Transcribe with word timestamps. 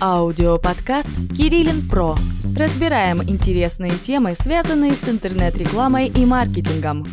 Аудиоподкаст 0.00 1.10
«Кириллин 1.36 1.86
Про». 1.88 2.16
Разбираем 2.56 3.22
интересные 3.22 3.92
темы, 3.92 4.34
связанные 4.34 4.92
с 4.92 5.08
интернет-рекламой 5.08 6.08
и 6.08 6.24
маркетингом. 6.24 7.04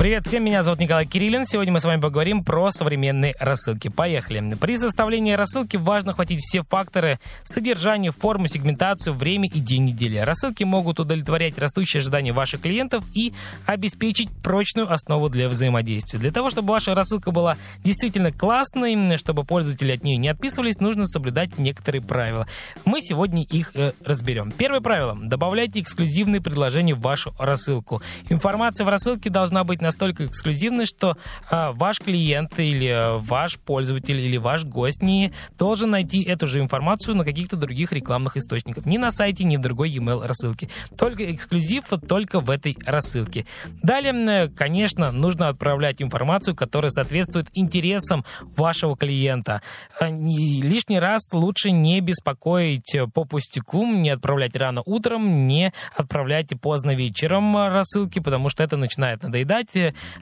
Привет 0.00 0.24
всем, 0.24 0.46
меня 0.46 0.62
зовут 0.62 0.80
Николай 0.80 1.04
Кириллин. 1.04 1.44
Сегодня 1.44 1.74
мы 1.74 1.78
с 1.78 1.84
вами 1.84 2.00
поговорим 2.00 2.42
про 2.42 2.70
современные 2.70 3.34
рассылки. 3.38 3.88
Поехали. 3.88 4.54
При 4.54 4.78
составлении 4.78 5.34
рассылки 5.34 5.76
важно 5.76 6.14
хватить 6.14 6.40
все 6.40 6.62
факторы 6.62 7.18
содержание, 7.44 8.10
форму, 8.10 8.46
сегментацию, 8.46 9.12
время 9.12 9.46
и 9.52 9.60
день 9.60 9.84
недели. 9.84 10.16
Рассылки 10.16 10.64
могут 10.64 11.00
удовлетворять 11.00 11.58
растущие 11.58 12.00
ожидания 12.00 12.32
ваших 12.32 12.62
клиентов 12.62 13.04
и 13.12 13.34
обеспечить 13.66 14.30
прочную 14.42 14.90
основу 14.90 15.28
для 15.28 15.50
взаимодействия. 15.50 16.18
Для 16.18 16.32
того, 16.32 16.48
чтобы 16.48 16.72
ваша 16.72 16.94
рассылка 16.94 17.30
была 17.30 17.58
действительно 17.84 18.32
классной, 18.32 19.18
чтобы 19.18 19.44
пользователи 19.44 19.92
от 19.92 20.02
нее 20.02 20.16
не 20.16 20.28
отписывались, 20.28 20.80
нужно 20.80 21.04
соблюдать 21.04 21.58
некоторые 21.58 22.00
правила. 22.00 22.46
Мы 22.86 23.02
сегодня 23.02 23.42
их 23.42 23.72
э, 23.74 23.92
разберем. 24.02 24.50
Первое 24.50 24.80
правило. 24.80 25.14
Добавляйте 25.20 25.78
эксклюзивные 25.80 26.40
предложения 26.40 26.94
в 26.94 27.02
вашу 27.02 27.34
рассылку. 27.38 28.00
Информация 28.30 28.86
в 28.86 28.88
рассылке 28.88 29.28
должна 29.28 29.62
быть 29.62 29.82
на 29.82 29.89
настолько 29.90 30.26
эксклюзивны, 30.26 30.84
что 30.86 31.16
э, 31.50 31.72
ваш 31.72 31.98
клиент 31.98 32.58
или 32.58 32.86
э, 32.86 33.18
ваш 33.18 33.58
пользователь 33.58 34.20
или 34.20 34.36
ваш 34.36 34.64
гость 34.64 35.02
не 35.02 35.32
должен 35.58 35.90
найти 35.90 36.22
эту 36.22 36.46
же 36.46 36.60
информацию 36.60 37.16
на 37.16 37.24
каких-то 37.24 37.56
других 37.56 37.92
рекламных 37.92 38.36
источниках. 38.36 38.86
Ни 38.86 38.98
на 38.98 39.10
сайте, 39.10 39.42
ни 39.44 39.56
в 39.56 39.60
другой 39.60 39.90
e-mail 39.90 40.24
рассылке. 40.24 40.68
Только 40.96 41.34
эксклюзив, 41.34 41.84
только 42.06 42.40
в 42.40 42.50
этой 42.50 42.76
рассылке. 42.86 43.46
Далее, 43.82 44.48
конечно, 44.48 45.10
нужно 45.10 45.48
отправлять 45.48 46.00
информацию, 46.00 46.54
которая 46.54 46.90
соответствует 46.90 47.48
интересам 47.54 48.24
вашего 48.42 48.96
клиента. 48.96 49.60
Э, 50.00 50.08
лишний 50.08 51.00
раз 51.00 51.32
лучше 51.32 51.72
не 51.72 52.00
беспокоить 52.00 52.96
по 53.12 53.24
пустяку, 53.24 53.84
не 53.86 54.10
отправлять 54.10 54.54
рано 54.54 54.82
утром, 54.86 55.48
не 55.48 55.72
отправлять 55.96 56.48
поздно 56.62 56.94
вечером 56.94 57.56
рассылки, 57.56 58.20
потому 58.20 58.50
что 58.50 58.62
это 58.62 58.76
начинает 58.76 59.22
надоедать, 59.24 59.69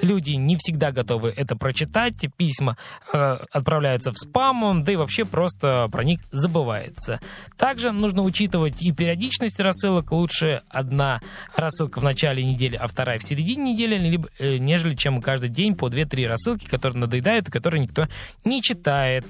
люди 0.00 0.32
не 0.32 0.56
всегда 0.56 0.92
готовы 0.92 1.32
это 1.36 1.56
прочитать, 1.56 2.14
письма 2.36 2.76
э, 3.12 3.38
отправляются 3.50 4.12
в 4.12 4.18
спам, 4.18 4.82
да 4.82 4.92
и 4.92 4.96
вообще 4.96 5.24
просто 5.24 5.88
про 5.90 6.04
них 6.04 6.20
забывается. 6.30 7.20
Также 7.56 7.92
нужно 7.92 8.22
учитывать 8.22 8.82
и 8.82 8.92
периодичность 8.92 9.60
рассылок. 9.60 10.12
Лучше 10.12 10.62
одна 10.68 11.20
рассылка 11.56 12.00
в 12.00 12.04
начале 12.04 12.44
недели, 12.44 12.76
а 12.76 12.86
вторая 12.86 13.18
в 13.18 13.24
середине 13.24 13.72
недели, 13.72 13.96
либо, 13.96 14.28
э, 14.38 14.58
нежели 14.58 14.94
чем 14.94 15.20
каждый 15.20 15.48
день 15.48 15.74
по 15.74 15.88
2-3 15.88 16.26
рассылки, 16.26 16.66
которые 16.66 17.00
надоедают 17.00 17.48
и 17.48 17.52
которые 17.52 17.80
никто 17.80 18.08
не 18.44 18.62
читает. 18.62 19.26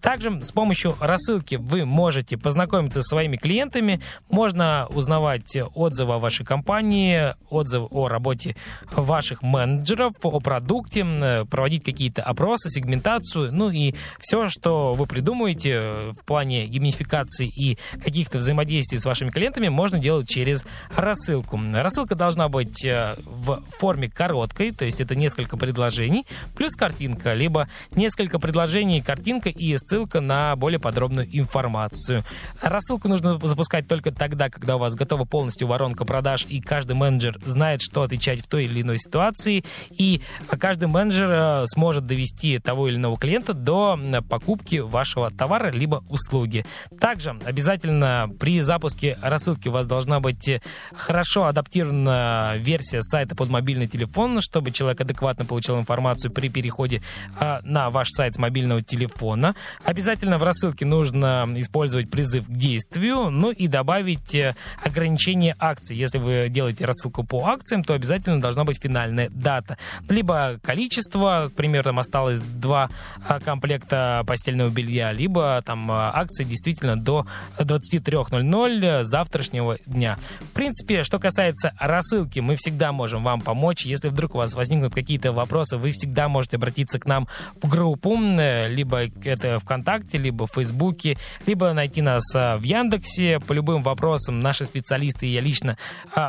Также 0.00 0.44
с 0.44 0.52
помощью 0.52 0.96
рассылки 1.00 1.56
вы 1.56 1.84
можете 1.84 2.36
познакомиться 2.36 3.02
со 3.02 3.08
своими 3.10 3.36
клиентами, 3.36 4.00
можно 4.30 4.86
узнавать 4.90 5.56
отзывы 5.74 6.14
о 6.14 6.18
вашей 6.18 6.44
компании, 6.44 7.34
отзывы 7.48 7.86
о 7.90 8.08
работе 8.08 8.56
ваших 8.92 9.42
менеджеров 9.50 10.14
о 10.22 10.40
продукте, 10.40 11.04
э, 11.04 11.44
проводить 11.44 11.84
какие-то 11.84 12.22
опросы, 12.22 12.70
сегментацию, 12.70 13.52
ну 13.52 13.70
и 13.70 13.94
все, 14.18 14.48
что 14.48 14.94
вы 14.94 15.06
придумаете 15.06 15.70
э, 15.74 16.12
в 16.12 16.24
плане 16.24 16.66
геймификации 16.66 17.48
и 17.48 17.78
каких-то 18.02 18.38
взаимодействий 18.38 18.98
с 18.98 19.04
вашими 19.04 19.30
клиентами, 19.30 19.68
можно 19.68 19.98
делать 19.98 20.28
через 20.28 20.64
рассылку. 20.96 21.60
Рассылка 21.72 22.14
должна 22.14 22.48
быть 22.48 22.84
э, 22.84 23.16
в 23.24 23.62
форме 23.78 24.08
короткой, 24.08 24.72
то 24.72 24.84
есть 24.84 25.00
это 25.00 25.14
несколько 25.14 25.56
предложений, 25.56 26.26
плюс 26.56 26.74
картинка, 26.76 27.34
либо 27.34 27.68
несколько 27.90 28.38
предложений, 28.38 29.02
картинка 29.02 29.48
и 29.48 29.76
ссылка 29.76 30.20
на 30.20 30.54
более 30.56 30.78
подробную 30.78 31.28
информацию. 31.36 32.24
Рассылку 32.62 33.08
нужно 33.08 33.38
запускать 33.42 33.88
только 33.88 34.12
тогда, 34.12 34.48
когда 34.48 34.76
у 34.76 34.78
вас 34.78 34.94
готова 34.94 35.24
полностью 35.24 35.66
воронка 35.66 36.04
продаж, 36.04 36.46
и 36.48 36.60
каждый 36.60 36.94
менеджер 36.94 37.38
знает, 37.44 37.82
что 37.82 38.02
отвечать 38.02 38.40
в 38.40 38.46
той 38.46 38.64
или 38.64 38.82
иной 38.82 38.98
ситуации, 38.98 39.39
информации, 39.40 39.64
и 39.90 40.20
каждый 40.58 40.88
менеджер 40.88 41.30
э, 41.30 41.64
сможет 41.66 42.06
довести 42.06 42.58
того 42.58 42.88
или 42.88 42.96
иного 42.96 43.18
клиента 43.18 43.54
до 43.54 43.98
покупки 44.28 44.76
вашего 44.76 45.30
товара 45.30 45.70
либо 45.70 46.04
услуги. 46.08 46.64
Также 47.00 47.38
обязательно 47.44 48.30
при 48.38 48.60
запуске 48.60 49.18
рассылки 49.22 49.68
у 49.68 49.72
вас 49.72 49.86
должна 49.86 50.20
быть 50.20 50.60
хорошо 50.94 51.46
адаптирована 51.46 52.54
версия 52.56 53.02
сайта 53.02 53.34
под 53.34 53.48
мобильный 53.48 53.86
телефон, 53.86 54.40
чтобы 54.40 54.70
человек 54.70 55.00
адекватно 55.00 55.44
получил 55.44 55.78
информацию 55.78 56.30
при 56.30 56.48
переходе 56.48 57.02
э, 57.38 57.60
на 57.62 57.90
ваш 57.90 58.08
сайт 58.10 58.34
с 58.34 58.38
мобильного 58.38 58.82
телефона. 58.82 59.54
Обязательно 59.84 60.38
в 60.38 60.42
рассылке 60.42 60.84
нужно 60.84 61.48
использовать 61.56 62.10
призыв 62.10 62.46
к 62.46 62.50
действию, 62.50 63.30
ну 63.30 63.50
и 63.50 63.68
добавить 63.68 64.34
э, 64.34 64.54
ограничение 64.84 65.56
акций. 65.58 65.96
Если 65.96 66.18
вы 66.18 66.48
делаете 66.48 66.84
рассылку 66.84 67.24
по 67.24 67.46
акциям, 67.46 67.84
то 67.84 67.94
обязательно 67.94 68.40
должна 68.40 68.64
быть 68.64 68.80
финальная 68.80 69.29
дата. 69.34 69.78
Либо 70.08 70.58
количество, 70.62 71.50
к 71.52 71.56
примеру, 71.56 71.84
там 71.84 71.98
осталось 71.98 72.40
два 72.40 72.90
а, 73.26 73.40
комплекта 73.40 74.22
постельного 74.26 74.70
белья, 74.70 75.12
либо 75.12 75.62
там 75.64 75.90
а, 75.90 76.10
акции 76.14 76.44
действительно 76.44 76.96
до 76.96 77.26
23.00 77.58 79.04
завтрашнего 79.04 79.78
дня. 79.86 80.18
В 80.40 80.50
принципе, 80.50 81.02
что 81.02 81.18
касается 81.18 81.72
рассылки, 81.78 82.40
мы 82.40 82.56
всегда 82.56 82.92
можем 82.92 83.24
вам 83.24 83.40
помочь. 83.40 83.86
Если 83.86 84.08
вдруг 84.08 84.34
у 84.34 84.38
вас 84.38 84.54
возникнут 84.54 84.94
какие-то 84.94 85.32
вопросы, 85.32 85.76
вы 85.76 85.92
всегда 85.92 86.28
можете 86.28 86.56
обратиться 86.56 86.98
к 86.98 87.06
нам 87.06 87.28
в 87.62 87.68
группу, 87.68 88.16
либо 88.16 89.02
это 89.24 89.58
ВКонтакте, 89.60 90.18
либо 90.18 90.46
в 90.46 90.52
Фейсбуке, 90.54 91.16
либо 91.46 91.72
найти 91.72 92.02
нас 92.02 92.22
а, 92.34 92.56
в 92.56 92.62
Яндексе. 92.62 93.40
По 93.40 93.52
любым 93.52 93.82
вопросам 93.82 94.40
наши 94.40 94.64
специалисты 94.64 95.26
и 95.26 95.30
я 95.30 95.40
лично 95.40 95.76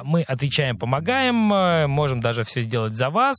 мы 0.04 0.22
отвечаем, 0.24 0.78
помогаем, 0.78 1.36
можем 1.90 2.22
даже 2.22 2.44
все 2.44 2.62
сделать 2.62 2.91
сделать 2.92 2.98
за 2.98 3.10
вас. 3.10 3.38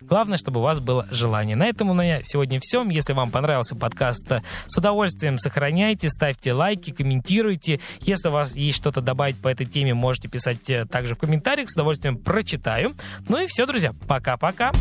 Главное, 0.00 0.38
чтобы 0.38 0.60
у 0.60 0.62
вас 0.62 0.80
было 0.80 1.06
желание. 1.10 1.56
На 1.56 1.66
этом 1.66 1.90
у 1.90 1.94
меня 1.94 2.20
сегодня 2.22 2.58
все. 2.60 2.84
Если 2.84 3.12
вам 3.12 3.30
понравился 3.30 3.76
подкаст, 3.76 4.26
с 4.66 4.76
удовольствием 4.76 5.38
сохраняйте, 5.38 6.08
ставьте 6.08 6.52
лайки, 6.52 6.90
комментируйте. 6.90 7.80
Если 8.00 8.28
у 8.28 8.32
вас 8.32 8.56
есть 8.56 8.78
что-то 8.78 9.00
добавить 9.00 9.36
по 9.36 9.48
этой 9.48 9.66
теме, 9.66 9.94
можете 9.94 10.28
писать 10.28 10.68
э, 10.70 10.86
также 10.86 11.14
в 11.14 11.18
комментариях. 11.18 11.70
С 11.70 11.74
удовольствием 11.74 12.18
прочитаю. 12.18 12.94
Ну 13.28 13.42
и 13.42 13.46
все, 13.46 13.66
друзья. 13.66 13.94
Пока-пока. 14.06 14.72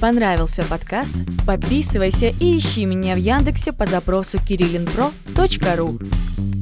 Понравился 0.00 0.62
подкаст? 0.64 1.16
Подписывайся 1.46 2.26
и 2.26 2.58
ищи 2.58 2.84
меня 2.84 3.14
в 3.14 3.18
Яндексе 3.18 3.72
по 3.72 3.86
запросу 3.86 4.38
kirillinpro.ru 4.38 6.55